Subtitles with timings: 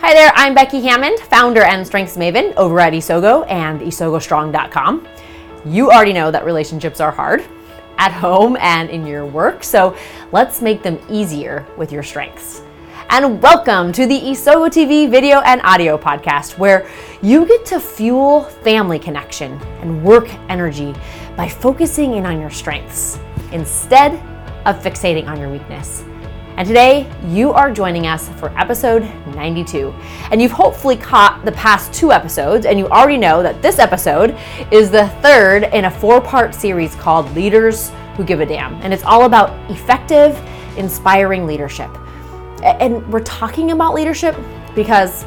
[0.00, 5.08] Hi there, I'm Becky Hammond, founder and strengths maven over at Isogo and isogostrong.com.
[5.64, 7.44] You already know that relationships are hard
[7.96, 9.96] at home and in your work, so
[10.32, 12.62] let's make them easier with your strengths.
[13.08, 16.88] And welcome to the Isogo TV video and audio podcast, where
[17.22, 20.94] you get to fuel family connection and work energy
[21.36, 23.18] by focusing in on your strengths
[23.50, 24.12] instead
[24.66, 26.04] of fixating on your weakness.
[26.56, 29.02] And today, you are joining us for episode
[29.34, 29.90] 92.
[30.30, 34.34] And you've hopefully caught the past two episodes, and you already know that this episode
[34.72, 38.72] is the third in a four part series called Leaders Who Give a Damn.
[38.76, 40.34] And it's all about effective,
[40.78, 41.90] inspiring leadership.
[42.64, 44.34] And we're talking about leadership
[44.74, 45.26] because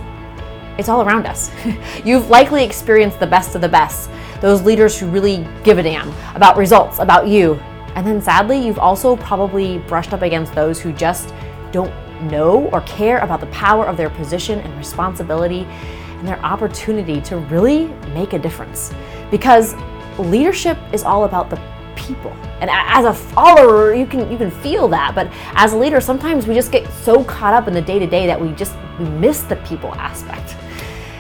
[0.80, 1.52] it's all around us.
[2.04, 4.10] You've likely experienced the best of the best,
[4.42, 7.62] those leaders who really give a damn about results, about you,
[7.96, 11.34] and then sadly, you've also probably brushed up against those who just
[11.72, 11.94] don't
[12.30, 17.38] know or care about the power of their position and responsibility and their opportunity to
[17.38, 18.94] really make a difference.
[19.32, 19.76] Because
[20.18, 21.62] leadership is all about the
[21.96, 22.32] people.
[22.60, 26.48] And as a follower, you can you can feel that, but as a leader, sometimes
[26.48, 29.94] we just get so caught up in the day-to-day that we just miss the people
[29.96, 30.56] aspect.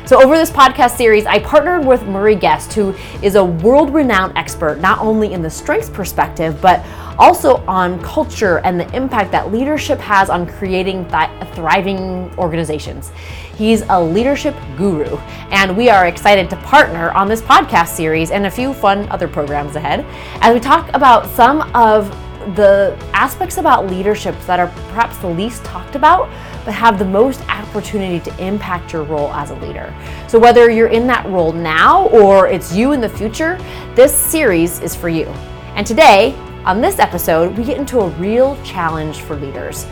[0.09, 4.35] So, over this podcast series, I partnered with Murray Guest, who is a world renowned
[4.35, 6.83] expert not only in the strengths perspective, but
[7.19, 13.11] also on culture and the impact that leadership has on creating th- thriving organizations.
[13.55, 15.15] He's a leadership guru,
[15.51, 19.27] and we are excited to partner on this podcast series and a few fun other
[19.27, 20.03] programs ahead
[20.41, 22.09] as we talk about some of
[22.55, 26.29] the aspects about leadership that are perhaps the least talked about
[26.71, 29.93] have the most opportunity to impact your role as a leader.
[30.27, 33.57] So, whether you're in that role now or it's you in the future,
[33.95, 35.25] this series is for you.
[35.75, 39.85] And today, on this episode, we get into a real challenge for leaders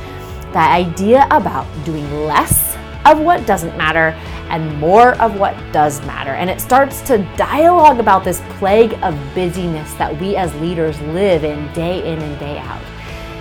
[0.53, 4.17] the idea about doing less of what doesn't matter
[4.49, 6.31] and more of what does matter.
[6.31, 11.43] And it starts to dialogue about this plague of busyness that we as leaders live
[11.43, 12.81] in day in and day out.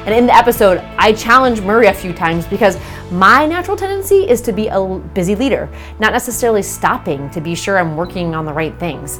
[0.06, 2.78] And in the episode, I challenged Murray a few times because
[3.10, 5.68] my natural tendency is to be a busy leader,
[5.98, 9.18] not necessarily stopping to be sure I'm working on the right things.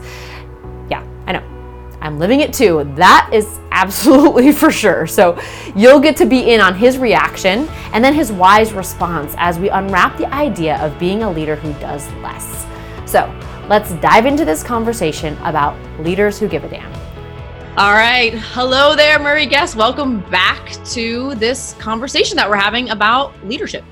[0.89, 1.43] Yeah, I know.
[2.01, 2.89] I'm living it too.
[2.95, 5.09] That is absolutely for sure.
[5.09, 5.41] So
[5.75, 9.69] you'll get to be in on his reaction and then his wise response as we
[9.71, 12.65] unwrap the idea of being a leader who does less.
[13.11, 13.29] So
[13.69, 16.93] let's dive into this conversation about leaders who give a damn.
[17.79, 18.33] All right.
[18.33, 19.77] Hello there, Murray Guest.
[19.77, 23.85] Welcome back to this conversation that we're having about leadership.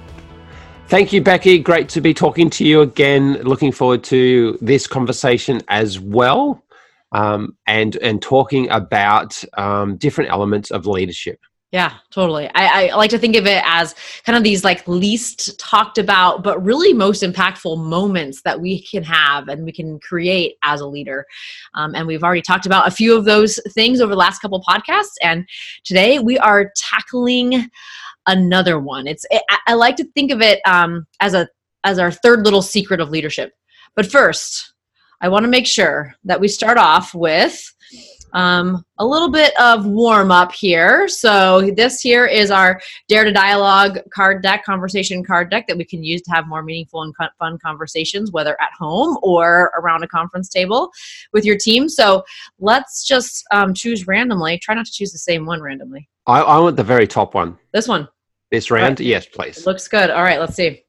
[0.88, 1.58] Thank you, Becky.
[1.58, 3.34] Great to be talking to you again.
[3.42, 6.64] Looking forward to this conversation as well,
[7.12, 11.38] um, and and talking about um, different elements of leadership.
[11.74, 12.48] Yeah, totally.
[12.54, 16.44] I, I, like to think of it as kind of these like least talked about,
[16.44, 20.86] but really most impactful moments that we can have and we can create as a
[20.86, 21.26] leader.
[21.74, 24.62] Um, and we've already talked about a few of those things over the last couple
[24.62, 25.14] podcasts.
[25.20, 25.48] And
[25.82, 27.68] today we are tackling
[28.28, 29.08] another one.
[29.08, 31.48] It's it, I, I like to think of it um, as a
[31.82, 33.52] as our third little secret of leadership.
[33.96, 34.74] But first,
[35.20, 37.74] I want to make sure that we start off with
[38.34, 41.08] um, a little bit of warm up here.
[41.08, 45.84] So this here is our Dare to Dialogue card deck, conversation card deck that we
[45.84, 50.08] can use to have more meaningful and fun conversations, whether at home or around a
[50.08, 50.90] conference table
[51.32, 51.88] with your team.
[51.88, 52.24] So
[52.58, 54.58] let's just um, choose randomly.
[54.58, 56.08] Try not to choose the same one randomly.
[56.26, 57.56] I, I want the very top one.
[57.72, 58.08] This one.
[58.50, 59.06] This round, right.
[59.06, 59.58] yes, please.
[59.58, 60.10] It looks good.
[60.10, 60.84] All right, let's see.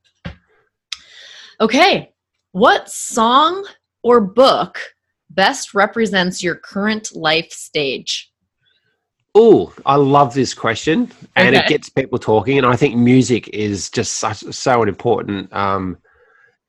[1.61, 2.13] Okay,
[2.51, 3.65] what song
[4.03, 4.79] or book
[5.35, 8.31] best represents your current life stage?
[9.37, 11.65] Oh, I love this question, and okay.
[11.65, 12.57] it gets people talking.
[12.57, 15.97] And I think music is just such so an important um,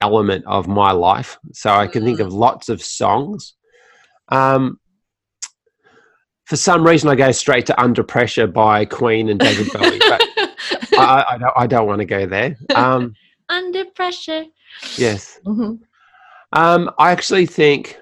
[0.01, 1.39] element of my life.
[1.53, 2.39] So I can think of mm.
[2.39, 3.55] lots of songs.
[4.29, 4.81] Um,
[6.47, 10.23] for some reason, I go straight to "Under Pressure" by Queen and David Bowie, but
[10.99, 12.57] I, I, don't, I, don't, want to go there.
[12.75, 13.15] Um,
[13.49, 14.45] Under pressure.
[14.97, 15.39] Yes.
[15.47, 15.75] Mm-hmm.
[16.53, 17.99] Um, I actually think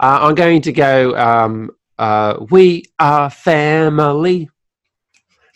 [0.00, 1.16] uh, I'm going to go.
[1.16, 4.48] Um, uh, we are family.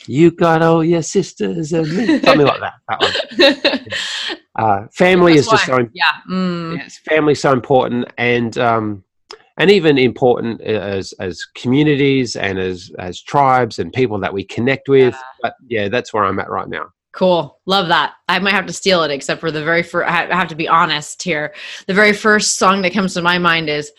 [0.06, 2.06] You got all your sisters and me.
[2.24, 2.74] Something like that.
[2.88, 3.86] That one.
[4.58, 5.78] Uh, family That's is just why.
[5.78, 5.88] so.
[5.94, 6.04] Yeah.
[6.28, 6.76] Mm.
[6.76, 9.04] Yes, family so important, and um,
[9.56, 14.88] and even important as as communities and as as tribes and people that we connect
[14.88, 15.14] with.
[15.14, 15.22] Yeah.
[15.40, 16.92] But yeah, that's where I'm at right now.
[17.12, 17.58] Cool.
[17.66, 18.14] Love that.
[18.28, 20.68] I might have to steal it, except for the very first, I have to be
[20.68, 21.54] honest here.
[21.86, 23.90] The very first song that comes to my mind is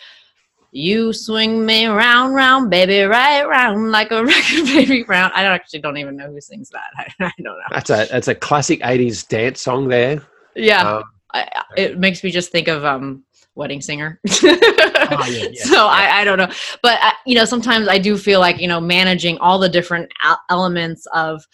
[0.72, 5.34] you swing me round, round, baby, right round like a record baby round.
[5.36, 6.90] I don't actually don't even know who sings that.
[6.98, 7.58] I, I don't know.
[7.72, 9.88] That's a that's a classic '80s dance song.
[9.88, 10.22] There.
[10.56, 11.04] Yeah, um,
[11.34, 13.24] I, it makes me just think of um,
[13.56, 14.20] wedding singer.
[14.44, 15.84] oh, yeah, yeah, so yeah.
[15.84, 16.52] I, I don't know,
[16.82, 19.70] but I, uh, you know, sometimes I do feel like you know managing all the
[19.70, 20.12] different
[20.50, 21.46] elements of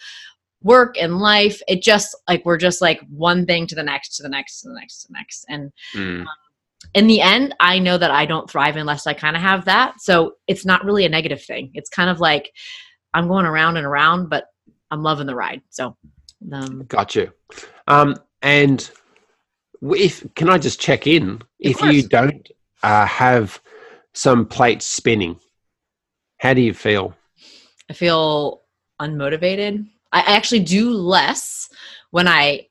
[0.62, 1.60] work and life.
[1.66, 4.68] It just like we're just like one thing to the next, to the next, to
[4.68, 5.72] the next, to the next, and.
[5.94, 6.20] Mm.
[6.20, 6.28] Um,
[6.94, 10.00] in the end, I know that I don't thrive unless I kind of have that.
[10.00, 11.70] So it's not really a negative thing.
[11.74, 12.52] It's kind of like
[13.14, 14.46] I'm going around and around, but
[14.90, 15.62] I'm loving the ride.
[15.70, 15.96] So,
[16.52, 17.32] um, got you.
[17.86, 18.90] Um, and
[19.82, 21.42] if can I just check in?
[21.58, 21.94] If course.
[21.94, 22.48] you don't
[22.82, 23.60] uh, have
[24.14, 25.38] some plates spinning,
[26.38, 27.14] how do you feel?
[27.90, 28.62] I feel
[29.00, 29.86] unmotivated.
[30.12, 31.68] I actually do less
[32.10, 32.68] when I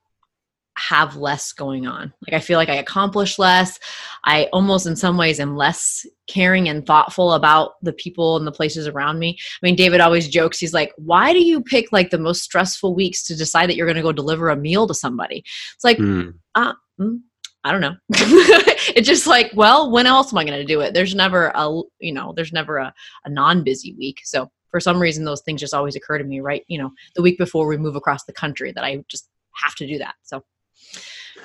[0.88, 2.14] have less going on.
[2.22, 3.80] Like I feel like I accomplish less.
[4.24, 8.52] I almost in some ways am less caring and thoughtful about the people and the
[8.52, 9.38] places around me.
[9.40, 12.96] I mean, David always jokes, he's like, why do you pick like the most stressful
[12.96, 15.44] weeks to decide that you're going to go deliver a meal to somebody?
[15.76, 16.34] It's like, mm.
[16.56, 17.20] uh, mm,
[17.64, 17.96] I don't know.
[18.10, 20.94] it's just like, well, when else am I going to do it?
[20.94, 22.94] There's never a, you know, there's never a,
[23.26, 24.22] a non-busy week.
[24.24, 26.64] So for some reason, those things just always occur to me, right?
[26.68, 29.88] You know, the week before we move across the country that I just have to
[29.88, 30.16] do that.
[30.24, 30.44] So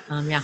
[0.09, 0.43] um, yeah.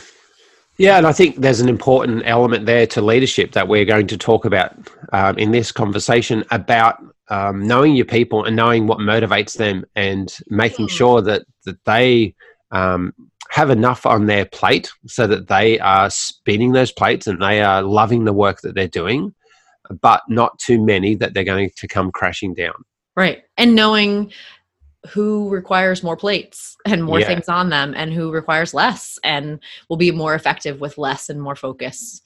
[0.77, 4.17] Yeah, and I think there's an important element there to leadership that we're going to
[4.17, 4.73] talk about
[5.11, 10.33] um, in this conversation about um, knowing your people and knowing what motivates them and
[10.47, 10.91] making mm.
[10.91, 12.33] sure that that they
[12.71, 13.13] um,
[13.49, 17.81] have enough on their plate so that they are spinning those plates and they are
[17.81, 19.33] loving the work that they're doing,
[20.01, 22.85] but not too many that they're going to come crashing down.
[23.17, 24.31] Right, and knowing
[25.07, 27.27] who requires more plates and more yeah.
[27.27, 31.41] things on them and who requires less and will be more effective with less and
[31.41, 32.21] more focus.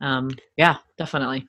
[0.00, 1.46] Um, yeah definitely.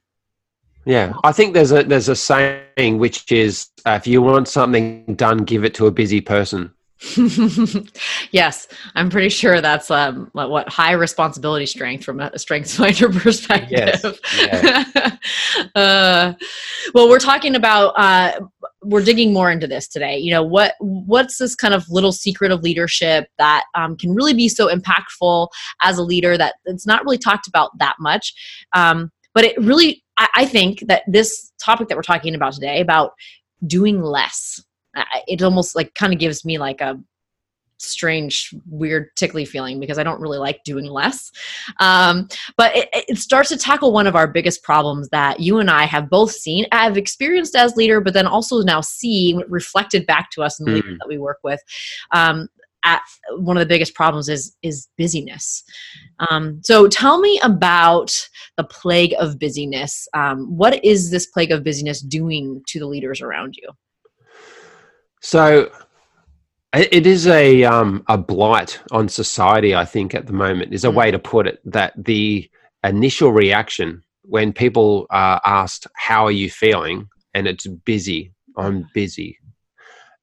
[0.86, 5.04] Yeah i think there's a there's a saying which is uh, if you want something
[5.16, 6.72] done give it to a busy person
[8.32, 13.70] yes, I'm pretty sure that's um, what high responsibility strength from a strengths finder perspective.
[13.72, 14.06] Yes.
[14.38, 15.18] Yeah.
[15.76, 16.34] uh,
[16.94, 18.40] well, we're talking about uh,
[18.82, 20.18] we're digging more into this today.
[20.18, 24.34] You know what what's this kind of little secret of leadership that um, can really
[24.34, 25.50] be so impactful
[25.82, 28.34] as a leader that it's not really talked about that much,
[28.74, 32.80] um, but it really I, I think that this topic that we're talking about today
[32.80, 33.12] about
[33.68, 34.62] doing less
[35.28, 37.00] it almost like kind of gives me like a
[37.78, 41.30] strange weird tickly feeling because i don't really like doing less.
[41.82, 45.70] Um, but it, it, starts to tackle one of our biggest problems that you and
[45.70, 50.32] i have both seen i've experienced as leader but then also now see reflected back
[50.32, 50.76] to us in the mm.
[50.76, 51.62] leaders that we work with
[52.12, 52.48] um,
[52.86, 53.02] at
[53.38, 55.64] one of the biggest problems is is busyness.
[56.30, 58.16] Um, so tell me about
[58.58, 60.08] the plague of busyness.
[60.14, 63.70] Um, what is this plague of busyness doing to the leaders around you
[65.26, 65.72] so
[66.72, 69.74] it is a um, a blight on society.
[69.74, 70.94] I think at the moment is a mm.
[70.94, 71.60] way to put it.
[71.66, 72.48] That the
[72.84, 78.34] initial reaction when people are asked, "How are you feeling?" and it's busy.
[78.56, 79.40] I'm busy,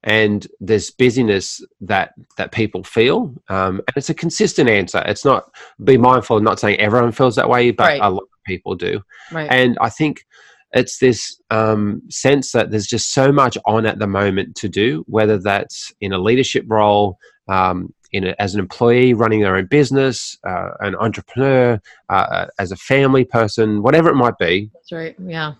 [0.03, 5.03] and there's busyness that that people feel, um, and it's a consistent answer.
[5.05, 5.53] It's not.
[5.83, 8.01] Be mindful of not saying everyone feels that way, but right.
[8.01, 9.03] a lot of people do.
[9.33, 9.51] Right.
[9.51, 10.25] And I think
[10.73, 15.03] it's this um, sense that there's just so much on at the moment to do,
[15.07, 17.17] whether that's in a leadership role,
[17.47, 22.47] um, in a, as an employee running their own business, uh, an entrepreneur, uh, uh
[22.59, 24.69] as a family person, whatever it might be.
[24.73, 25.15] That's right.
[25.19, 25.53] Yeah.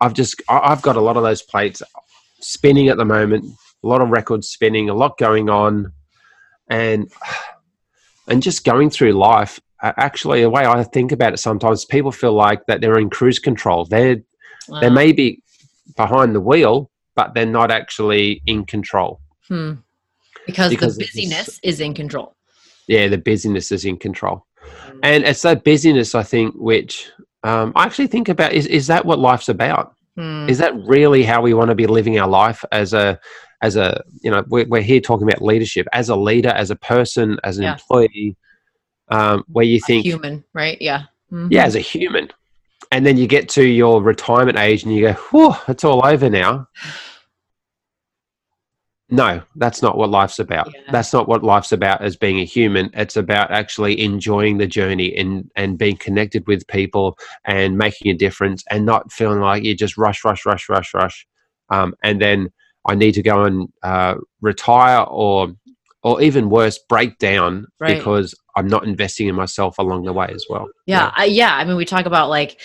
[0.00, 1.82] I've just I've got a lot of those plates
[2.40, 3.44] spinning at the moment.
[3.82, 5.92] A lot of records spinning, a lot going on,
[6.68, 7.10] and
[8.28, 12.32] and just going through life actually a way i think about it sometimes people feel
[12.32, 14.16] like that they're in cruise control they're
[14.68, 14.80] Wow.
[14.80, 15.42] They may be
[15.96, 19.20] behind the wheel, but they're not actually in control.
[19.48, 19.74] Hmm.
[20.46, 22.36] Because, because, the busyness is in control.
[22.86, 24.46] Yeah, the busyness is in control.
[24.60, 24.98] Hmm.
[25.02, 27.10] And it's that busyness, I think, which
[27.42, 29.94] um, I actually think about is, is that what life's about?
[30.16, 30.48] Hmm.
[30.48, 33.18] Is that really how we want to be living our life as a,
[33.62, 36.76] as a, you know, we're, we're here talking about leadership as a leader, as a
[36.76, 37.72] person, as an yeah.
[37.72, 38.36] employee,
[39.08, 40.80] um, where you think a human, right?
[40.80, 41.04] Yeah.
[41.32, 41.48] Mm-hmm.
[41.50, 42.30] Yeah, as a human
[42.90, 46.30] and then you get to your retirement age and you go, whew, it's all over
[46.30, 46.68] now.
[49.08, 50.68] No, that's not what life's about.
[50.74, 50.80] Yeah.
[50.90, 52.90] That's not what life's about as being a human.
[52.92, 58.16] It's about actually enjoying the journey and, and being connected with people and making a
[58.16, 61.26] difference and not feeling like you just rush, rush, rush, rush, rush.
[61.70, 62.50] Um, and then
[62.84, 65.54] I need to go and uh, retire or
[66.02, 67.98] or even worse, break down right.
[67.98, 70.68] because I'm not investing in myself along the way as well.
[70.86, 71.12] Yeah, yeah.
[71.14, 71.54] I, yeah.
[71.56, 72.60] I mean, we talk about like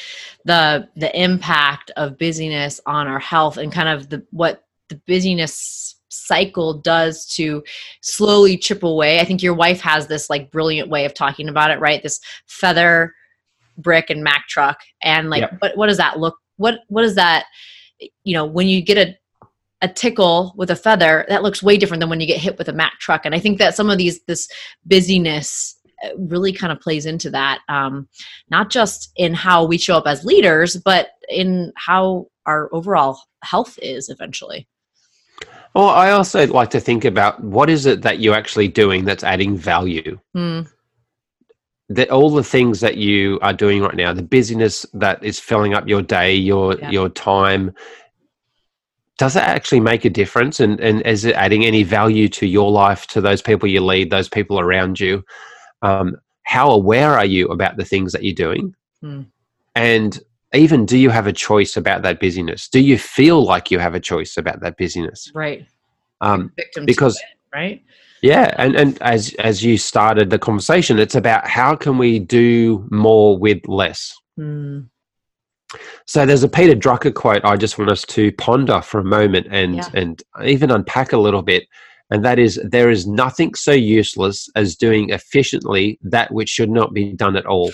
[0.45, 5.95] the the impact of busyness on our health and kind of the what the busyness
[6.10, 7.63] cycle does to
[8.01, 9.19] slowly chip away.
[9.19, 12.01] I think your wife has this like brilliant way of talking about it, right?
[12.01, 13.13] This feather
[13.77, 15.55] brick and Mack truck and like yep.
[15.60, 17.45] what what does that look what what does that
[18.24, 19.17] you know when you get a
[19.83, 22.69] a tickle with a feather that looks way different than when you get hit with
[22.69, 24.48] a Mack truck and i think that some of these this
[24.86, 25.75] busyness
[26.17, 28.08] really kind of plays into that um,
[28.50, 33.77] not just in how we show up as leaders but in how our overall health
[33.81, 34.67] is eventually
[35.74, 39.24] well i also like to think about what is it that you're actually doing that's
[39.24, 40.67] adding value mm.
[41.89, 45.74] that all the things that you are doing right now the busyness that is filling
[45.74, 46.89] up your day your yeah.
[46.89, 47.74] your time
[49.22, 52.72] does it actually make a difference and, and is it adding any value to your
[52.72, 55.24] life to those people you lead those people around you
[55.81, 59.21] um, how aware are you about the things that you're doing hmm.
[59.75, 60.19] and
[60.53, 63.95] even do you have a choice about that busyness do you feel like you have
[63.95, 65.65] a choice about that busyness right
[66.21, 66.51] um,
[66.85, 67.23] because it,
[67.53, 67.83] right
[68.21, 72.88] yeah and, and as as you started the conversation it's about how can we do
[72.91, 74.81] more with less hmm.
[76.05, 79.47] So there's a Peter Drucker quote I just want us to ponder for a moment
[79.50, 79.89] and yeah.
[79.93, 81.67] and even unpack a little bit.
[82.11, 86.93] And that is there is nothing so useless as doing efficiently that which should not
[86.93, 87.71] be done at all.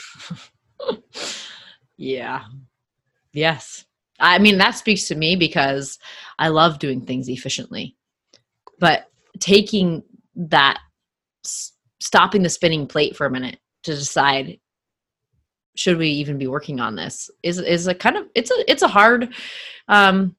[1.98, 2.44] yeah.
[3.34, 3.86] Yes.
[4.20, 5.98] I mean that speaks to me because
[6.38, 7.96] I love doing things efficiently.
[8.80, 10.04] But taking
[10.36, 10.80] that
[12.00, 14.60] stopping the spinning plate for a minute to decide
[15.76, 18.82] should we even be working on this is is a kind of it's a it's
[18.82, 19.34] a hard
[19.88, 20.36] um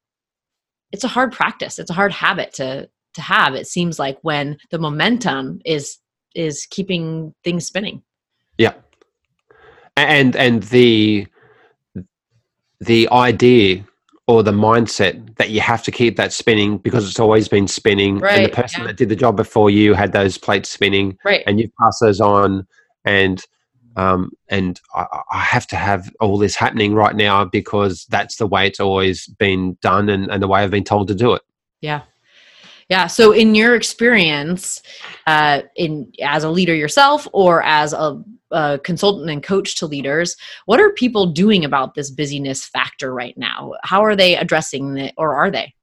[0.93, 4.57] it's a hard practice it's a hard habit to to have it seems like when
[4.71, 5.99] the momentum is
[6.35, 8.03] is keeping things spinning
[8.57, 8.75] yeah
[9.97, 11.27] and and the
[12.81, 13.85] the idea
[14.27, 18.19] or the mindset that you have to keep that spinning because it's always been spinning
[18.19, 18.89] right, and the person yeah.
[18.89, 21.43] that did the job before you had those plates spinning right.
[21.47, 22.67] and you pass those on
[23.05, 23.45] and
[23.97, 28.47] um, and I, I, have to have all this happening right now because that's the
[28.47, 31.43] way it's always been done and, and the way I've been told to do it.
[31.81, 32.03] Yeah.
[32.89, 33.07] Yeah.
[33.07, 34.83] So, in your experience,
[35.27, 40.37] uh, in as a leader yourself or as a, a, consultant and coach to leaders,
[40.65, 43.75] what are people doing about this busyness factor right now?
[43.83, 45.75] How are they addressing it, or are they?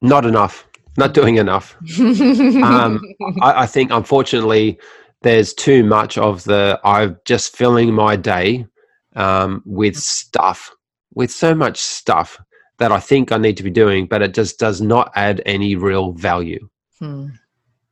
[0.00, 0.66] Not enough.
[0.98, 1.76] Not doing enough.
[2.00, 3.00] um,
[3.40, 4.78] I, I think, unfortunately,
[5.22, 8.66] there's too much of the I'm just filling my day
[9.14, 10.74] um, with stuff,
[11.14, 12.38] with so much stuff
[12.82, 15.76] that I think I need to be doing, but it just does not add any
[15.76, 16.68] real value.
[16.98, 17.28] Hmm.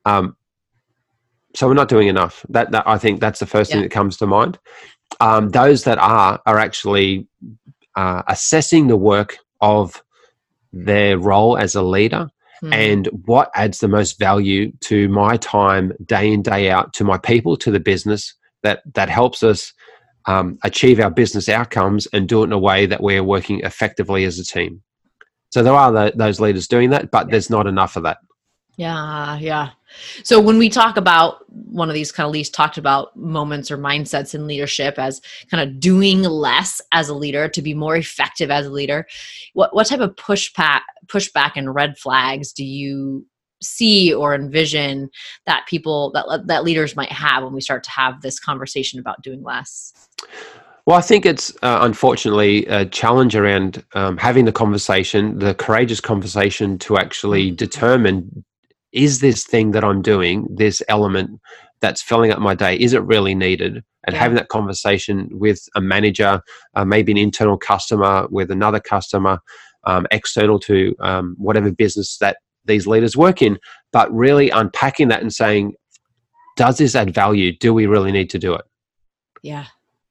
[0.05, 0.37] Um,
[1.55, 2.45] so we're not doing enough.
[2.49, 3.77] That, that I think that's the first yeah.
[3.77, 4.59] thing that comes to mind.
[5.21, 7.29] Um, those that are are actually
[7.95, 10.03] uh, assessing the work of
[10.73, 12.29] their role as a leader
[12.61, 12.75] mm.
[12.75, 17.19] and what adds the most value to my time day in day out to my
[17.19, 19.73] people to the business that that helps us
[20.31, 24.25] um, achieve our business outcomes and do it in a way that we're working effectively
[24.25, 24.83] as a team.
[25.53, 28.19] So there are the, those leaders doing that but there's not enough of that.
[28.77, 29.71] Yeah yeah.
[30.23, 33.77] So when we talk about one of these kind of least talked about moments or
[33.77, 35.21] mindsets in leadership as
[35.51, 39.07] kind of doing less as a leader to be more effective as a leader,
[39.55, 43.27] what what type of pushback pushback and red flags do you
[43.63, 45.11] see or envision
[45.47, 49.23] that people that that leaders might have when we start to have this conversation about
[49.23, 49.93] doing less?
[50.87, 56.01] Well, I think it's uh, unfortunately a challenge around um, having the conversation, the courageous
[56.01, 57.57] conversation to actually mm-hmm.
[57.57, 58.45] determine
[58.93, 61.41] is this thing that I'm doing, this element
[61.81, 63.85] that's filling up my day, is it really needed?
[64.05, 64.19] And yeah.
[64.21, 66.43] having that conversation with a manager,
[66.75, 69.39] uh, maybe an internal customer, with another customer,
[69.85, 73.59] um, external to um, whatever business that these leaders work in,
[73.93, 75.75] but really unpacking that and saying,
[76.57, 77.57] does this add value?
[77.57, 78.65] Do we really need to do it?
[79.43, 79.67] Yeah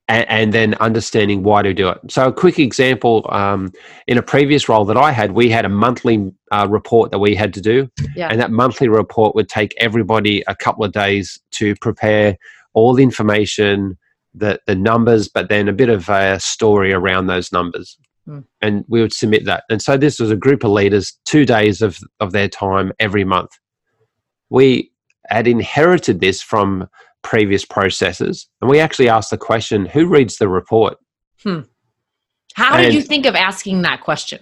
[0.10, 2.00] and, and, then understanding why to do it.
[2.10, 3.72] So, a quick example um,
[4.08, 7.36] in a previous role that I had, we had a monthly uh, report that we
[7.36, 7.90] had to do.
[8.16, 8.28] Yeah.
[8.30, 12.38] And that monthly report would take everybody a couple of days to prepare
[12.74, 13.98] all the information,
[14.34, 17.98] the, the numbers, but then a bit of a story around those numbers.
[18.30, 18.46] Mm.
[18.62, 19.64] And we would submit that.
[19.70, 23.24] And so, this was a group of leaders, two days of, of their time every
[23.24, 23.50] month.
[24.50, 24.92] We
[25.28, 26.88] had inherited this from
[27.22, 28.48] previous processes.
[28.62, 30.98] And we actually asked the question who reads the report?
[31.44, 31.62] Hmm.
[32.56, 34.40] How and, did you think of asking that question?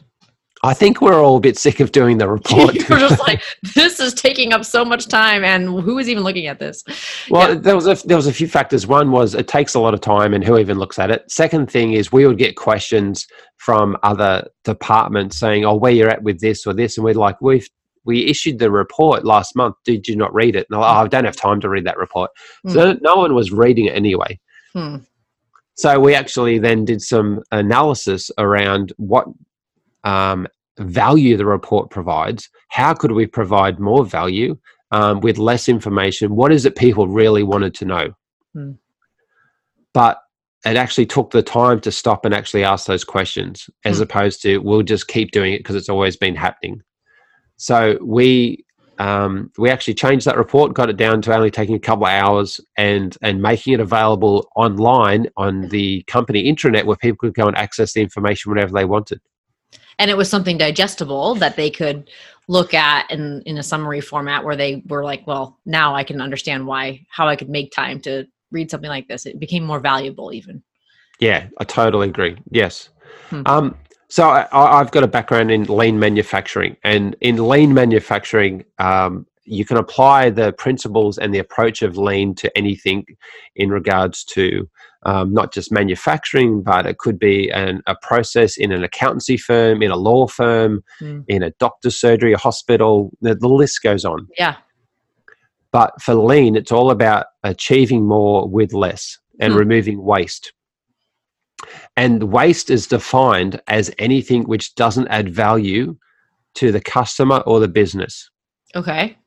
[0.64, 2.76] I think we're all a bit sick of doing the report.
[2.90, 3.44] We're just like,
[3.76, 6.84] this is taking up so much time, and who is even looking at this?
[7.30, 7.60] Well, yeah.
[7.60, 8.88] there was a there was a few factors.
[8.88, 11.30] One was it takes a lot of time, and who even looks at it.
[11.32, 16.24] Second thing is we would get questions from other departments saying, "Oh, where you're at
[16.24, 17.68] with this or this," and we're like, "We've
[18.06, 19.76] we issued the report last month.
[19.84, 21.98] Did you not read it?" And like, oh, I don't have time to read that
[21.98, 22.32] report.
[22.64, 22.72] Hmm.
[22.72, 24.40] So no one was reading it anyway.
[24.74, 24.98] Hmm.
[25.76, 29.28] So we actually then did some analysis around what
[30.08, 30.48] um,
[30.80, 32.50] value the report provides.
[32.70, 34.58] How could we provide more value
[34.92, 36.36] um, with less information?
[36.36, 38.14] What is it people really wanted to know?
[38.54, 38.72] Hmm.
[39.94, 40.22] But
[40.66, 44.04] it actually took the time to stop and actually ask those questions as hmm.
[44.04, 46.82] opposed to we'll just keep doing it because it's always been happening.
[47.58, 48.64] So we
[49.00, 52.12] um, we actually changed that report, got it down to only taking a couple of
[52.12, 57.48] hours, and and making it available online on the company intranet where people could go
[57.48, 59.20] and access the information whenever they wanted.
[60.00, 62.10] And it was something digestible that they could
[62.48, 66.22] look at in in a summary format where they were like, well, now I can
[66.22, 69.26] understand why how I could make time to read something like this.
[69.26, 70.64] It became more valuable, even.
[71.20, 72.38] Yeah, I totally agree.
[72.52, 72.90] Yes.
[73.30, 73.42] Hmm.
[73.46, 73.76] Um,
[74.10, 79.66] so I, have got a background in lean manufacturing, and in lean manufacturing, um, you
[79.66, 83.06] can apply the principles and the approach of lean to anything
[83.56, 84.70] in regards to
[85.04, 89.82] um, not just manufacturing, but it could be an, a process in an accountancy firm,
[89.82, 91.24] in a law firm, mm.
[91.28, 93.12] in a doctor's surgery, a hospital.
[93.22, 94.28] The, the list goes on.
[94.38, 94.56] Yeah.
[95.72, 99.58] But for lean, it's all about achieving more with less and mm.
[99.58, 100.52] removing waste.
[101.96, 105.96] And waste is defined as anything which doesn't add value
[106.56, 108.30] to the customer or the business.
[108.76, 109.18] Okay.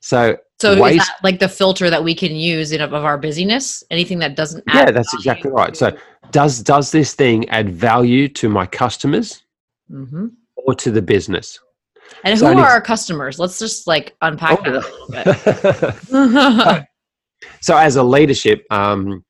[0.00, 3.18] So, so waste, is that like the filter that we can use in of our
[3.18, 3.82] busyness?
[3.90, 5.76] Anything that doesn't Yeah, that's exactly right.
[5.76, 5.96] So,
[6.30, 9.42] does does this thing add value to my customers
[9.90, 10.28] mm-hmm.
[10.56, 11.58] or to the business?
[12.24, 13.38] And so who are our customers?
[13.38, 14.64] Let's just like unpack oh.
[14.64, 16.86] that a little bit.
[17.60, 19.24] so, as a leadership, um,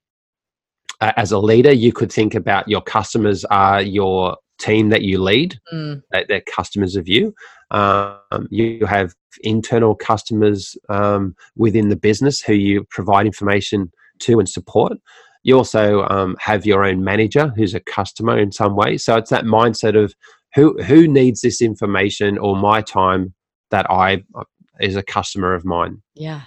[1.01, 5.59] as a leader, you could think about your customers are your team that you lead,
[5.73, 6.03] mm.
[6.11, 7.35] they're customers of you.
[7.71, 14.49] Um, you have internal customers um, within the business who you provide information to and
[14.49, 14.95] support.
[15.43, 18.99] You also um, have your own manager who's a customer in some way.
[18.99, 20.15] So it's that mindset of
[20.55, 23.35] who who needs this information or my time
[23.71, 24.45] that I uh,
[24.81, 26.03] is a customer of mine.
[26.15, 26.43] Yeah.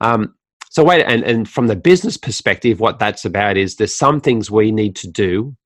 [0.00, 0.34] Um,
[0.70, 4.50] so wait, and, and from the business perspective, what that's about is there's some things
[4.50, 5.56] we need to do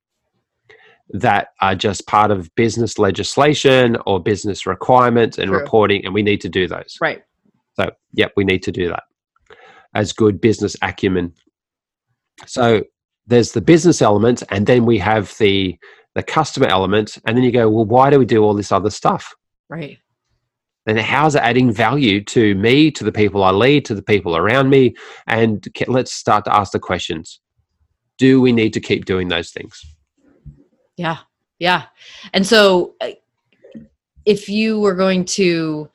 [1.10, 5.58] that are just part of business legislation or business requirements and True.
[5.58, 6.98] reporting, and we need to do those.
[7.00, 7.22] Right.
[7.74, 9.04] So, yep, we need to do that
[9.94, 11.32] as good business acumen.
[12.46, 12.84] So
[13.26, 15.78] there's the business element, and then we have the
[16.14, 18.90] the customer element, and then you go, well, why do we do all this other
[18.90, 19.34] stuff?
[19.68, 19.98] Right
[20.88, 24.36] and how's it adding value to me, to the people I lead, to the people
[24.36, 24.96] around me?
[25.26, 27.40] And let's start to ask the questions.
[28.16, 29.80] Do we need to keep doing those things?
[30.98, 31.18] Yeah.
[31.58, 31.84] Yeah.
[32.34, 33.11] And so uh,
[34.26, 35.88] if you were going to,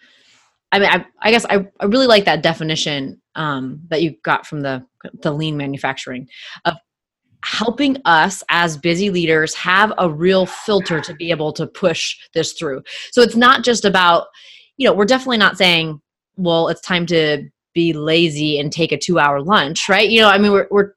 [0.71, 4.47] I mean, I, I guess I, I really like that definition um, that you got
[4.47, 4.85] from the,
[5.21, 6.27] the lean manufacturing
[6.65, 6.75] of
[7.43, 12.53] helping us as busy leaders have a real filter to be able to push this
[12.53, 12.81] through.
[13.11, 14.27] So it's not just about,
[14.77, 16.01] you know, we're definitely not saying,
[16.37, 20.09] well, it's time to be lazy and take a two hour lunch, right?
[20.09, 20.93] You know, I mean, we're, we're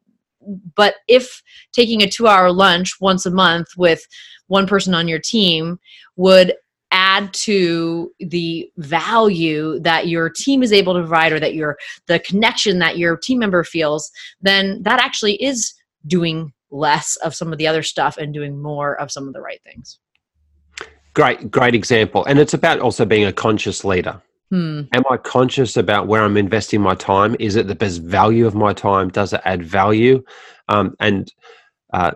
[0.75, 4.07] but if taking a two hour lunch once a month with
[4.49, 5.79] one person on your team
[6.17, 6.55] would
[6.93, 12.19] add to the value that your team is able to provide or that your the
[12.21, 15.75] connection that your team member feels then that actually is
[16.07, 19.41] doing less of some of the other stuff and doing more of some of the
[19.41, 19.99] right things
[21.17, 22.27] Great, great example.
[22.27, 24.21] And it's about also being a conscious leader.
[24.51, 24.83] Hmm.
[24.93, 27.37] Am I conscious about where I'm investing my time?
[27.41, 29.09] Is it the best value of my time?
[29.09, 30.23] Does it add value?
[30.69, 31.33] Um, and
[31.93, 32.13] uh,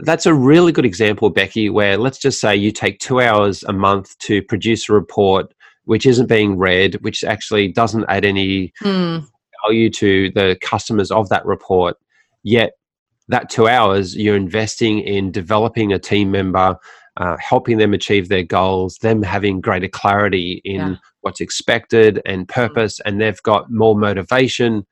[0.00, 3.72] that's a really good example, Becky, where let's just say you take two hours a
[3.72, 5.52] month to produce a report
[5.84, 9.18] which isn't being read, which actually doesn't add any hmm.
[9.64, 11.96] value to the customers of that report.
[12.42, 12.72] Yet,
[13.28, 16.76] that two hours you're investing in developing a team member
[17.16, 20.96] uh, helping them achieve their goals, them having greater clarity in yeah.
[21.22, 24.86] What's expected and purpose, and they've got more motivation.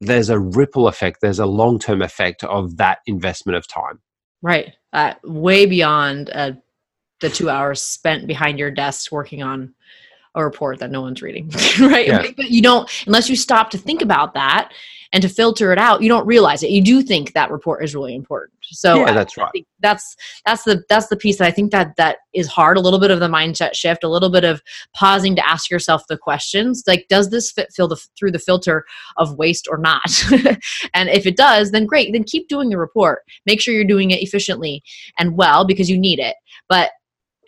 [0.00, 4.00] There's a ripple effect, there's a long term effect of that investment of time.
[4.42, 4.74] Right.
[4.92, 6.52] Uh, way beyond uh,
[7.20, 9.74] the two hours spent behind your desk working on
[10.34, 11.48] a report that no one's reading,
[11.80, 12.06] right?
[12.06, 12.26] Yeah.
[12.36, 14.72] But you don't, unless you stop to think about that
[15.12, 16.70] and to filter it out, you don't realize it.
[16.70, 18.56] You do think that report is really important.
[18.62, 19.66] So yeah, that's right.
[19.80, 20.14] That's
[20.46, 22.76] that's the that's the piece that I think that that is hard.
[22.76, 24.62] A little bit of the mindset shift, a little bit of
[24.94, 28.84] pausing to ask yourself the questions like, does this fit fill the, through the filter
[29.16, 30.22] of waste or not?
[30.94, 32.12] and if it does, then great.
[32.12, 33.22] Then keep doing the report.
[33.46, 34.82] Make sure you're doing it efficiently
[35.18, 36.36] and well because you need it.
[36.68, 36.92] But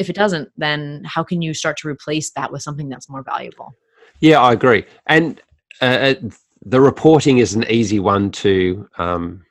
[0.02, 3.22] if it doesn't, then how can you start to replace that with something that's more
[3.22, 3.74] valuable?
[4.20, 4.84] Yeah, I agree.
[5.06, 5.40] And
[5.80, 6.14] uh, uh,
[6.60, 9.44] the reporting is an easy one to um,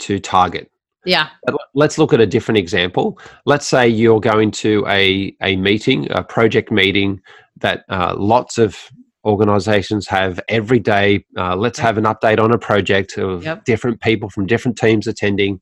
[0.00, 0.70] to target.
[1.04, 1.28] Yeah.
[1.74, 3.18] Let's look at a different example.
[3.46, 7.20] Let's say you're going to a a meeting, a project meeting
[7.58, 8.90] that uh, lots of
[9.24, 11.24] organizations have every day.
[11.36, 13.64] Uh, let's have an update on a project of yep.
[13.64, 15.60] different people from different teams attending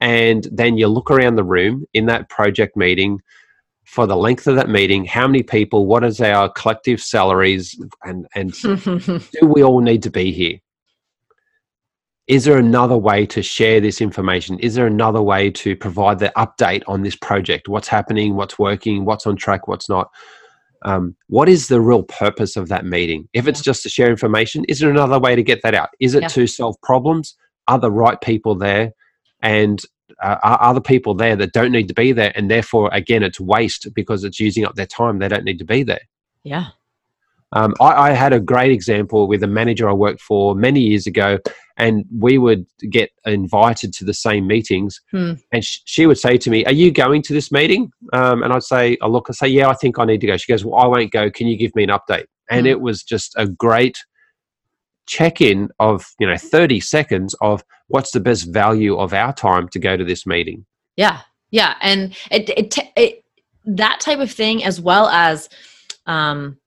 [0.00, 3.20] and then you look around the room in that project meeting
[3.84, 8.26] for the length of that meeting how many people what is our collective salaries and
[8.34, 10.58] and do we all need to be here?
[12.26, 14.58] Is there another way to share this information?
[14.58, 17.68] Is there another way to provide the update on this project?
[17.68, 18.36] What's happening?
[18.36, 19.06] What's working?
[19.06, 19.66] What's on track?
[19.66, 20.10] What's not?
[20.82, 23.26] Um, what is the real purpose of that meeting?
[23.32, 23.70] If it's yeah.
[23.70, 25.88] just to share information is there another way to get that out?
[25.98, 26.28] Is it yeah.
[26.28, 27.34] to solve problems?
[27.66, 28.92] Are the right people there
[29.42, 29.82] and
[30.22, 33.38] uh, are other people there that don't need to be there and therefore again it's
[33.38, 36.00] waste because it's using up their time they don't need to be there
[36.44, 36.68] yeah
[37.52, 41.06] um, I, I, had a great example with a manager I worked for many years
[41.06, 41.38] ago,
[41.78, 45.00] and we would get invited to the same meetings.
[45.10, 45.34] Hmm.
[45.52, 48.52] And sh- she would say to me, "Are you going to this meeting?" Um, and
[48.52, 50.64] I'd say, "I look, I say, yeah, I think I need to go." She goes,
[50.64, 51.30] "Well, I won't go.
[51.30, 52.70] Can you give me an update?" And hmm.
[52.72, 53.96] it was just a great
[55.06, 59.78] check-in of you know 30 seconds of what's the best value of our time to
[59.78, 60.64] go to this meeting?
[60.96, 61.20] Yeah
[61.50, 63.24] yeah and it, it, it
[63.64, 65.48] that type of thing as well as
[66.06, 66.58] um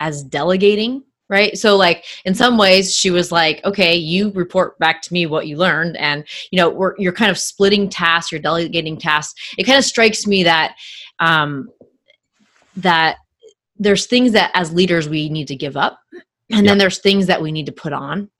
[0.00, 1.58] as delegating right?
[1.58, 5.46] So like in some ways she was like okay you report back to me what
[5.46, 9.34] you learned and you know we're, you're kind of splitting tasks you're delegating tasks.
[9.58, 10.76] It kind of strikes me that
[11.18, 11.68] um
[12.76, 13.18] that
[13.76, 16.00] there's things that as leaders we need to give up
[16.50, 18.30] and then there's things that we need to put on.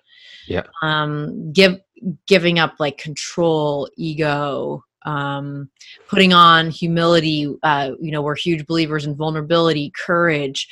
[0.47, 0.63] Yeah.
[0.81, 1.79] Um give
[2.27, 5.71] giving up like control ego um
[6.09, 10.69] putting on humility uh you know we're huge believers in vulnerability courage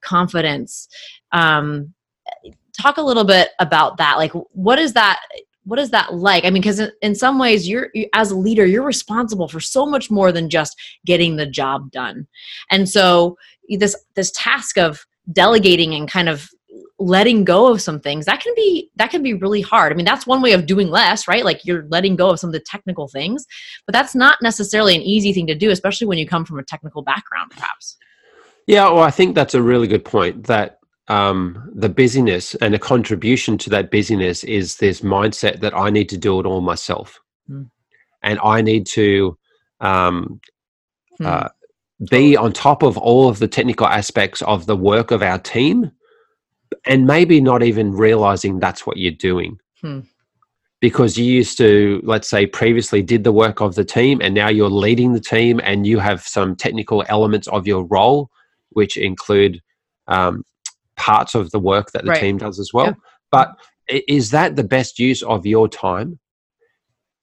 [0.00, 0.88] confidence.
[1.32, 1.94] Um
[2.80, 4.16] talk a little bit about that.
[4.16, 5.20] Like what is that
[5.64, 6.44] what is that like?
[6.44, 9.86] I mean because in some ways you're you, as a leader you're responsible for so
[9.86, 12.26] much more than just getting the job done.
[12.70, 13.36] And so
[13.68, 16.50] this this task of delegating and kind of
[17.00, 19.90] letting go of some things that can be that can be really hard.
[19.90, 21.44] I mean that's one way of doing less right?
[21.44, 23.46] Like you're letting go of some of the technical things
[23.86, 26.62] but that's not necessarily an easy thing to do especially when you come from a
[26.62, 27.96] technical background perhaps.
[28.66, 30.76] Yeah well i think that's a really good point that
[31.08, 36.08] um, the busyness and a contribution to that busyness is this mindset that i need
[36.10, 37.18] to do it all myself.
[37.50, 37.70] Mm.
[38.22, 39.36] and i need to
[39.80, 40.40] um,
[41.18, 41.26] hmm.
[41.26, 41.48] uh,
[42.10, 45.90] be on top of all of the technical aspects of the work of our team
[46.86, 49.58] and maybe not even realizing that's what you're doing.
[49.80, 50.00] Hmm.
[50.80, 54.48] Because you used to, let's say, previously did the work of the team, and now
[54.48, 58.30] you're leading the team, and you have some technical elements of your role,
[58.70, 59.60] which include
[60.08, 60.42] um,
[60.96, 62.20] parts of the work that the right.
[62.20, 62.86] team does as well.
[62.86, 62.94] Yeah.
[63.30, 63.50] But
[63.88, 66.18] is that the best use of your time?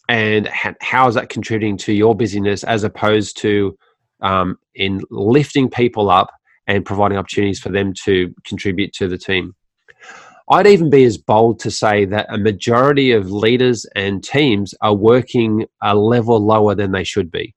[0.10, 0.48] And
[0.80, 3.78] how is that contributing to your busyness as opposed to
[4.22, 6.32] um, in lifting people up
[6.68, 9.56] and providing opportunities for them to contribute to the team.
[10.50, 14.94] I'd even be as bold to say that a majority of leaders and teams are
[14.94, 17.54] working a level lower than they should be.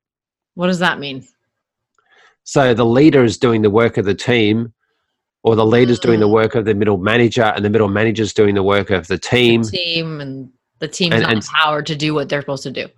[0.54, 1.24] What does that mean?
[2.42, 4.72] So the leader is doing the work of the team,
[5.44, 6.02] or the leader's mm.
[6.02, 6.32] doing the mm.
[6.32, 9.62] work of the middle manager, and the middle manager's doing the work of the team.
[9.62, 12.72] The team and the team's and, not and, empowered to do what they're supposed to
[12.72, 12.88] do.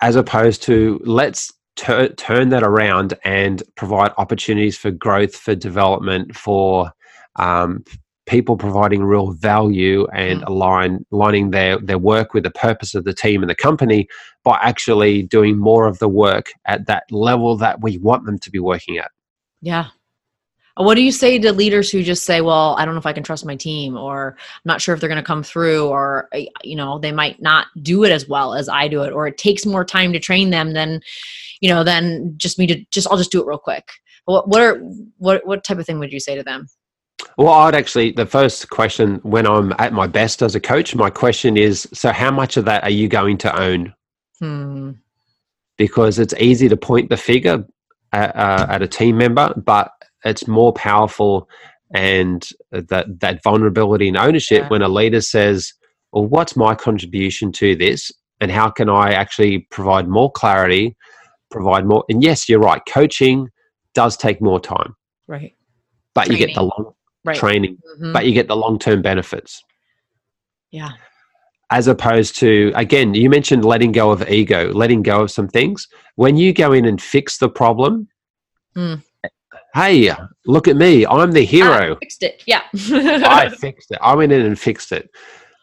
[0.00, 6.36] As opposed to let's tur- turn that around and provide opportunities for growth, for development,
[6.36, 6.92] for
[7.36, 7.84] um,
[8.26, 10.46] people providing real value and mm.
[10.48, 14.08] align aligning their their work with the purpose of the team and the company
[14.42, 18.50] by actually doing more of the work at that level that we want them to
[18.50, 19.10] be working at.
[19.62, 19.88] Yeah,
[20.76, 23.14] what do you say to leaders who just say, well, I don't know if I
[23.14, 26.28] can trust my team, or I'm not sure if they're going to come through, or,
[26.62, 29.38] you know, they might not do it as well as I do it, or it
[29.38, 31.00] takes more time to train them than,
[31.60, 33.88] you know, than just me to just, I'll just do it real quick.
[34.24, 34.76] What, what are,
[35.18, 36.66] what, what type of thing would you say to them?
[37.38, 41.10] Well, I'd actually, the first question when I'm at my best as a coach, my
[41.10, 43.94] question is so how much of that are you going to own?
[44.38, 44.92] Hmm.
[45.78, 47.64] Because it's easy to point the figure
[48.12, 49.92] at, uh, at a team member, but
[50.24, 51.48] it's more powerful
[51.94, 54.68] and that that vulnerability and ownership yeah.
[54.68, 55.72] when a leader says,
[56.12, 60.96] "Well, what's my contribution to this, and how can I actually provide more clarity,
[61.50, 62.82] provide more?" And yes, you're right.
[62.88, 63.48] Coaching
[63.94, 64.94] does take more time,
[65.26, 65.54] right?
[66.14, 66.40] But training.
[66.40, 66.92] you get the long
[67.24, 67.36] right.
[67.36, 68.12] training, mm-hmm.
[68.12, 69.62] but you get the long term benefits.
[70.70, 70.90] Yeah.
[71.70, 75.88] As opposed to, again, you mentioned letting go of ego, letting go of some things.
[76.14, 78.08] When you go in and fix the problem,
[78.76, 79.02] mm
[79.76, 80.10] hey,
[80.46, 81.96] look at me, I'm the hero.
[81.96, 82.42] I fixed it.
[82.46, 82.62] Yeah.
[82.74, 83.98] I fixed it.
[84.00, 85.10] I went in and fixed it.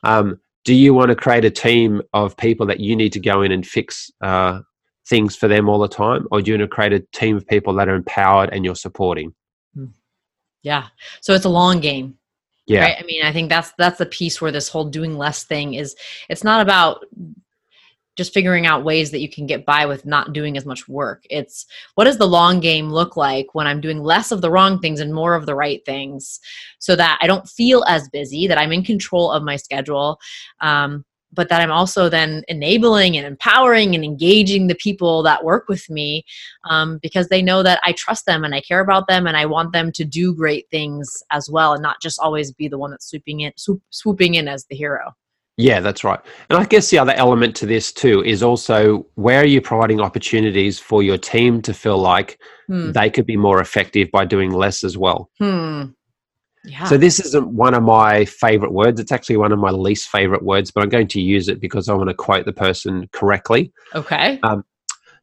[0.04, 3.42] Um, do you want to create a team of people that you need to go
[3.42, 4.60] in and fix uh,
[5.08, 6.28] things for them all the time?
[6.32, 8.76] Or do you want to create a team of people that are empowered and you're
[8.76, 9.34] supporting?
[9.76, 9.88] Hmm.
[10.62, 10.88] Yeah.
[11.22, 12.18] So it's a long game.
[12.66, 12.82] Yeah.
[12.82, 12.96] Right?
[13.00, 15.96] I mean, I think that's that's the piece where this whole doing less thing is
[16.30, 17.06] it's not about
[18.16, 21.26] just figuring out ways that you can get by with not doing as much work.
[21.30, 24.80] It's what does the long game look like when I'm doing less of the wrong
[24.80, 26.40] things and more of the right things
[26.80, 30.20] so that I don't feel as busy, that I'm in control of my schedule,
[30.60, 35.66] um, but that I'm also then enabling and empowering and engaging the people that work
[35.68, 36.26] with me
[36.70, 39.46] um, because they know that I trust them and I care about them and I
[39.46, 42.92] want them to do great things as well and not just always be the one
[42.92, 45.14] that's swooping in, swoop, swooping in as the hero.
[45.58, 46.20] Yeah, that's right.
[46.50, 50.02] And I guess the other element to this too is also where are you providing
[50.02, 52.92] opportunities for your team to feel like hmm.
[52.92, 55.30] they could be more effective by doing less as well.
[55.40, 55.84] Hmm.
[56.66, 56.86] Yeah.
[56.86, 59.00] So this isn't one of my favorite words.
[59.00, 61.90] It's actually one of my least favorite words, but I'm going to use it because
[61.90, 63.74] I want to quote the person correctly.
[63.94, 64.40] Okay.
[64.44, 64.64] Um,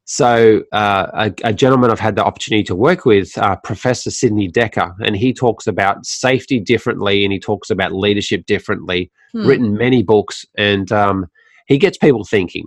[0.05, 4.51] so, uh, a, a, gentleman I've had the opportunity to work with, uh, Professor Sidney
[4.51, 9.47] Dekker, and he talks about safety differently and he talks about leadership differently, hmm.
[9.47, 11.27] written many books, and um,
[11.67, 12.67] he gets people thinking.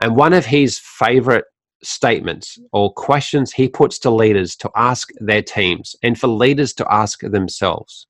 [0.00, 1.46] And one of his favorite
[1.82, 6.92] statements or questions he puts to leaders to ask their teams and for leaders to
[6.92, 8.06] ask themselves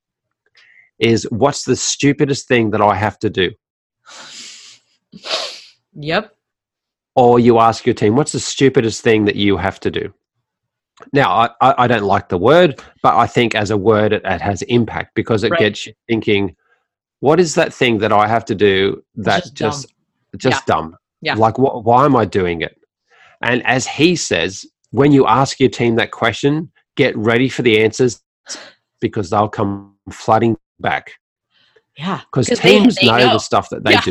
[0.99, 3.53] is What's the stupidest thing that I have to do?
[5.95, 6.35] Yep
[7.15, 10.13] or you ask your team, what's the stupidest thing that you have to do?
[11.13, 14.41] Now, I, I don't like the word, but I think as a word, it, it
[14.41, 15.61] has impact because it right.
[15.61, 16.57] gets you thinking,
[17.21, 19.93] what is that thing that I have to do that's just
[20.33, 20.75] just, just yeah.
[20.75, 20.97] dumb?
[21.21, 21.35] Yeah.
[21.35, 22.79] Like, what, why am I doing it?
[23.43, 27.83] And as he says, when you ask your team that question, get ready for the
[27.83, 28.23] answers
[29.01, 31.13] because they'll come flooding back.
[31.97, 32.21] Yeah.
[32.21, 34.01] Because teams they, they know, know, the stuff that they yeah.
[34.01, 34.11] do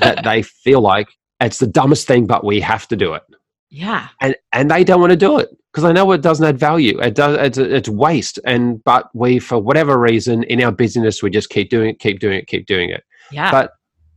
[0.00, 1.08] that they feel like
[1.40, 3.22] it's the dumbest thing, but we have to do it.
[3.70, 4.08] Yeah.
[4.20, 6.98] And and they don't want to do it because they know it doesn't add value.
[7.00, 7.36] It does.
[7.38, 8.38] It's it's waste.
[8.44, 12.18] And but we, for whatever reason, in our business, we just keep doing it, keep
[12.18, 13.04] doing it, keep doing it.
[13.30, 13.50] Yeah.
[13.50, 13.72] But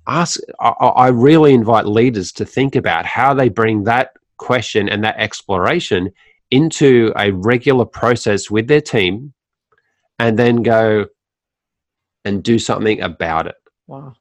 [0.07, 0.39] ask.
[0.61, 5.17] I, I really invite leaders to think about how they bring that question and that
[5.17, 6.11] exploration
[6.49, 9.33] into a regular process with their team,
[10.17, 11.07] and then go
[12.25, 13.55] and do something about it.
[13.87, 14.15] Wow.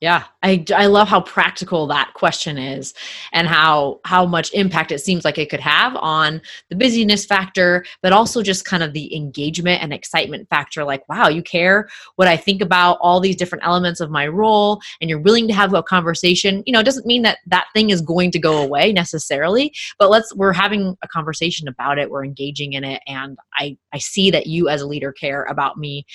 [0.00, 2.94] Yeah, I, I love how practical that question is
[3.34, 7.84] and how how much impact it seems like it could have on the busyness factor,
[8.02, 12.28] but also just kind of the engagement and excitement factor like wow, you care what
[12.28, 15.74] I think about all these different elements of my role and you're willing to have
[15.74, 16.62] a conversation.
[16.64, 20.08] You know, it doesn't mean that that thing is going to go away necessarily, but
[20.08, 24.30] let's we're having a conversation about it, we're engaging in it and I I see
[24.30, 26.06] that you as a leader care about me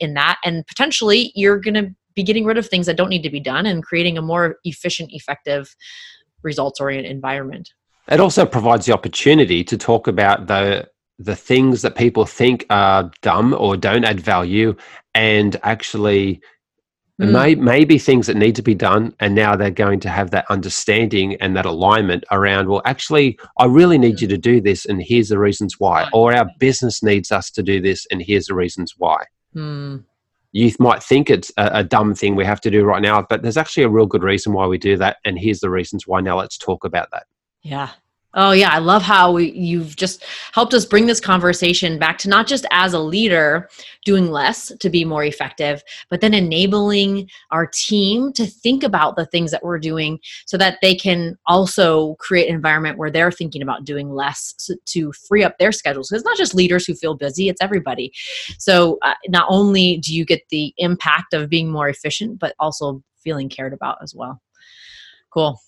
[0.00, 0.38] in that.
[0.44, 3.40] And potentially you're going to be getting rid of things that don't need to be
[3.40, 5.74] done and creating a more efficient, effective,
[6.42, 7.70] results oriented environment.
[8.10, 13.10] It also provides the opportunity to talk about the the things that people think are
[13.22, 14.74] dumb or don't add value
[15.14, 16.40] and actually
[17.20, 17.32] mm.
[17.32, 20.46] may, maybe things that need to be done and now they're going to have that
[20.48, 25.02] understanding and that alignment around well actually i really need you to do this and
[25.02, 26.08] here's the reasons why?
[26.12, 30.04] Or our business needs us to do this and here's the reasons why mm
[30.52, 33.42] you might think it's a, a, dumb thing we have to do right now, but
[33.42, 35.18] there's actually a real good reason why we do that.
[35.24, 36.20] And here's the reasons why.
[36.20, 37.26] Now let's talk about that.
[37.62, 37.90] Yeah.
[38.34, 42.28] Oh yeah, I love how we, you've just helped us bring this conversation back to
[42.28, 43.70] not just as a leader
[44.04, 49.24] doing less to be more effective, but then enabling our team to think about the
[49.24, 53.62] things that we're doing so that they can also create an environment where they're thinking
[53.62, 56.12] about doing less to free up their schedules.
[56.12, 58.12] It's not just leaders who feel busy, it's everybody.
[58.58, 63.02] So uh, not only do you get the impact of being more efficient, but also
[63.24, 64.42] feeling cared about as well.
[65.30, 65.58] Cool.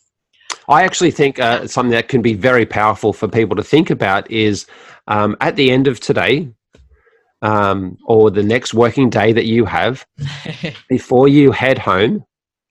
[0.68, 4.30] I actually think uh, something that can be very powerful for people to think about
[4.30, 4.66] is
[5.08, 6.48] um, at the end of today
[7.42, 10.06] um, or the next working day that you have,
[10.88, 12.24] before you head home,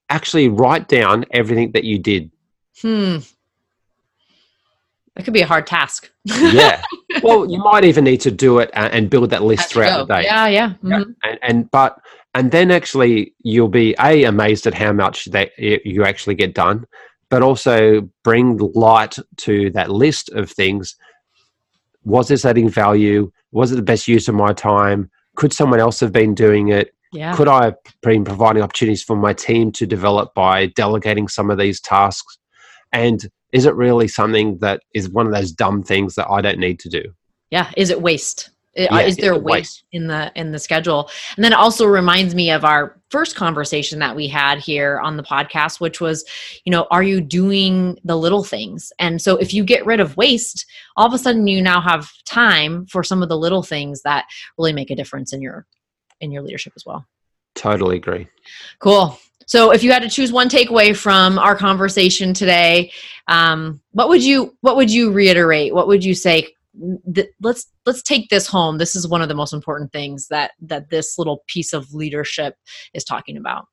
[0.09, 2.31] actually write down everything that you did.
[2.81, 3.17] Hmm.
[5.15, 6.11] It could be a hard task.
[6.25, 6.81] yeah.
[7.23, 10.23] Well, you might even need to do it and build that list throughout the day.
[10.23, 10.69] Yeah, yeah.
[10.69, 10.87] Mm-hmm.
[10.87, 11.03] yeah.
[11.23, 11.99] And, and, but
[12.35, 16.85] and then actually you'll be a amazed at how much that you actually get done,
[17.29, 20.95] but also bring light to that list of things.
[22.03, 23.31] Was this adding value?
[23.51, 25.09] Was it the best use of my time?
[25.35, 26.93] Could someone else have been doing it?
[27.11, 27.35] Yeah.
[27.35, 31.57] Could I have been providing opportunities for my team to develop by delegating some of
[31.57, 32.37] these tasks?
[32.91, 36.59] And is it really something that is one of those dumb things that I don't
[36.59, 37.03] need to do?
[37.49, 37.71] Yeah.
[37.75, 38.51] Is it waste?
[38.79, 41.09] Yeah, is there waste in the in the schedule?
[41.35, 45.17] And then it also reminds me of our first conversation that we had here on
[45.17, 46.23] the podcast, which was,
[46.63, 48.93] you know, are you doing the little things?
[48.99, 50.65] And so if you get rid of waste,
[50.95, 54.25] all of a sudden you now have time for some of the little things that
[54.57, 55.65] really make a difference in your
[56.21, 57.05] in your leadership as well.
[57.55, 58.27] Totally agree.
[58.79, 59.19] Cool.
[59.49, 62.91] So, if you had to choose one takeaway from our conversation today,
[63.27, 65.73] um, what would you what would you reiterate?
[65.73, 66.53] What would you say?
[67.13, 68.77] Th- let's let's take this home.
[68.77, 72.55] This is one of the most important things that that this little piece of leadership
[72.93, 73.65] is talking about.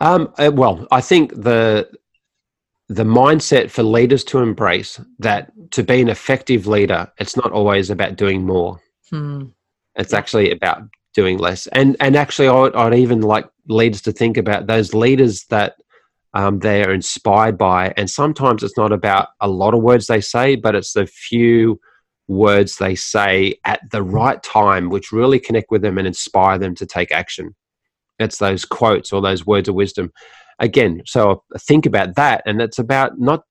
[0.00, 1.88] Um, uh, well, I think the
[2.88, 7.90] the mindset for leaders to embrace that to be an effective leader, it's not always
[7.90, 8.80] about doing more.
[9.10, 9.46] Hmm.
[9.96, 10.18] It's yeah.
[10.18, 10.82] actually about
[11.14, 11.66] doing less.
[11.68, 15.76] And and actually, I'd, I'd even like leaders to think about those leaders that
[16.34, 17.94] um, they are inspired by.
[17.96, 21.80] And sometimes it's not about a lot of words they say, but it's the few
[22.26, 26.74] words they say at the right time, which really connect with them and inspire them
[26.74, 27.54] to take action.
[28.18, 30.12] It's those quotes or those words of wisdom.
[30.58, 32.42] Again, so think about that.
[32.46, 33.42] And it's about not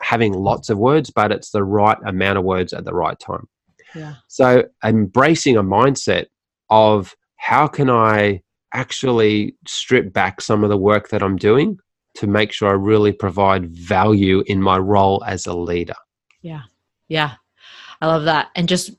[0.00, 3.48] having lots of words, but it's the right amount of words at the right time.
[3.94, 4.14] Yeah.
[4.28, 6.26] So embracing a mindset
[6.70, 11.78] of how can I actually strip back some of the work that I'm doing
[12.14, 15.94] to make sure I really provide value in my role as a leader.
[16.42, 16.62] Yeah.
[17.08, 17.34] Yeah.
[18.00, 18.48] I love that.
[18.56, 18.90] And just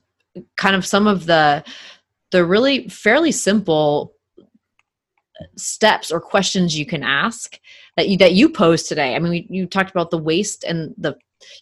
[0.56, 1.64] kind of some of the
[2.30, 4.14] the really fairly simple
[5.56, 7.58] steps or questions you can ask
[7.96, 9.14] that you that you posed today.
[9.14, 11.16] I mean, we, you talked about the waste and the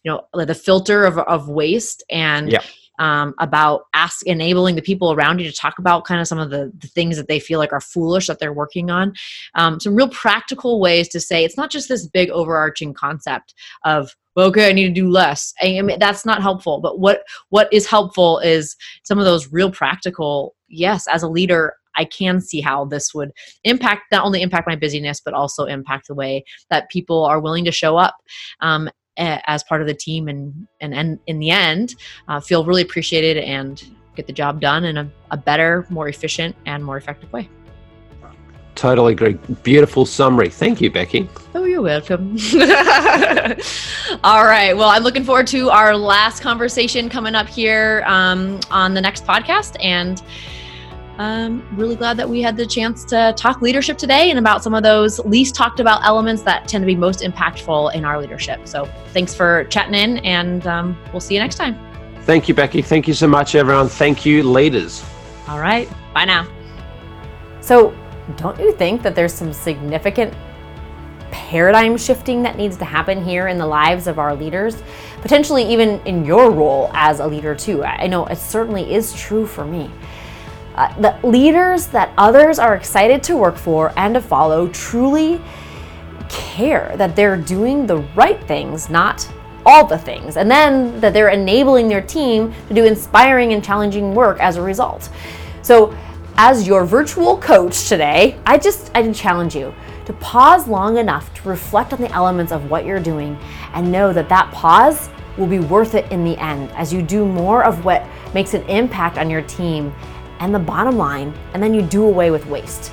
[0.05, 2.63] you know the filter of of waste and yeah
[3.01, 6.51] um, about ask enabling the people around you to talk about kind of some of
[6.51, 9.13] the, the things that they feel like are foolish that they're working on
[9.55, 14.15] um, some real practical ways to say it's not just this big overarching concept of
[14.37, 17.73] well, okay i need to do less I mean, that's not helpful but what what
[17.73, 22.61] is helpful is some of those real practical yes as a leader I can see
[22.61, 23.33] how this would
[23.65, 27.65] impact not only impact my busyness, but also impact the way that people are willing
[27.65, 28.17] to show up.
[28.61, 31.95] Um, as part of the team and and, and in the end
[32.29, 33.85] uh, feel really appreciated and
[34.17, 37.49] get the job done in a, a better more efficient and more effective way
[38.81, 39.35] Totally agree.
[39.63, 40.49] Beautiful summary.
[40.49, 41.29] Thank you, Becky.
[41.55, 42.39] Oh, you're welcome.
[44.25, 44.73] All right.
[44.75, 49.27] Well, I'm looking forward to our last conversation coming up here um, on the next
[49.27, 49.77] podcast.
[49.85, 50.23] And
[51.21, 54.73] um, really glad that we had the chance to talk leadership today and about some
[54.73, 58.67] of those least talked about elements that tend to be most impactful in our leadership.
[58.67, 61.79] So thanks for chatting in, and um, we'll see you next time.
[62.23, 62.81] Thank you, Becky.
[62.81, 63.89] Thank you so much, everyone.
[63.89, 65.05] Thank you, leaders.
[65.47, 65.91] All right.
[66.15, 66.49] Bye now.
[67.61, 67.95] So,
[68.37, 70.33] don't you think that there's some significant
[71.31, 74.83] paradigm shifting that needs to happen here in the lives of our leaders?
[75.21, 77.85] Potentially, even in your role as a leader, too.
[77.85, 79.91] I know it certainly is true for me.
[80.81, 85.39] Uh, the leaders that others are excited to work for and to follow truly
[86.31, 89.31] care that they're doing the right things, not
[89.67, 94.15] all the things, and then that they're enabling their team to do inspiring and challenging
[94.15, 95.11] work as a result.
[95.61, 95.95] So,
[96.39, 99.75] as your virtual coach today, I just I challenge you
[100.07, 103.37] to pause long enough to reflect on the elements of what you're doing
[103.75, 107.27] and know that that pause will be worth it in the end as you do
[107.27, 109.93] more of what makes an impact on your team
[110.41, 112.93] and the bottom line, and then you do away with waste.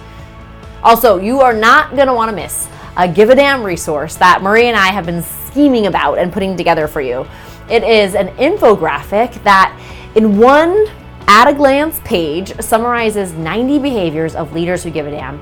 [0.84, 4.42] Also, you are not going to want to miss a Give a Damn resource that
[4.42, 7.26] Marie and I have been scheming about and putting together for you.
[7.70, 9.78] It is an infographic that,
[10.16, 10.88] in one
[11.28, 15.42] at a glance page, summarizes 90 behaviors of leaders who give a damn.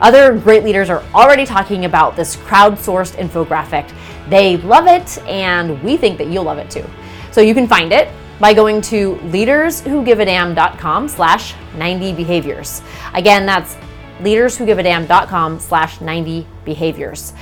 [0.00, 3.92] Other great leaders are already talking about this crowdsourced infographic.
[4.28, 6.84] They love it, and we think that you'll love it too.
[7.32, 8.08] So you can find it
[8.40, 12.82] by going to leaderswhogiveadamn.com slash 90 behaviors.
[13.14, 13.76] Again, that's
[14.20, 17.32] leaderswhogiveadamn.com slash 90 behaviors.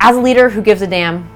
[0.00, 1.30] As a leader who gives a damn,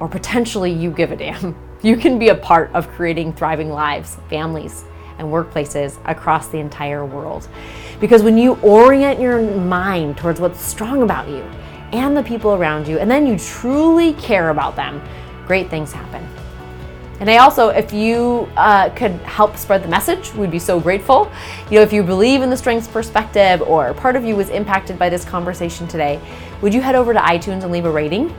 [0.00, 4.16] or potentially you give a damn, you can be a part of creating thriving lives,
[4.28, 4.84] families,
[5.18, 7.48] and workplaces across the entire world.
[8.00, 11.42] Because when you orient your mind towards what's strong about you
[11.92, 15.02] and the people around you, and then you truly care about them,
[15.46, 16.26] great things happen.
[17.18, 21.30] And I also, if you uh, could help spread the message, we'd be so grateful.
[21.70, 24.98] You know, if you believe in the strengths perspective or part of you was impacted
[24.98, 26.20] by this conversation today,
[26.60, 28.34] would you head over to iTunes and leave a rating?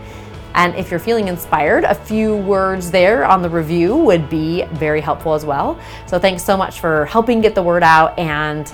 [0.54, 5.02] And if you're feeling inspired, a few words there on the review would be very
[5.02, 5.80] helpful as well.
[6.08, 8.72] So thanks so much for helping get the word out and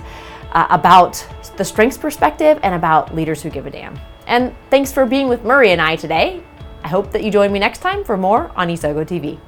[0.52, 1.26] uh, about
[1.58, 4.00] the strengths perspective and about leaders who give a damn.
[4.28, 6.44] And thanks for being with Murray and I today.
[6.84, 9.40] I hope that you join me next time for more on Isogo TV.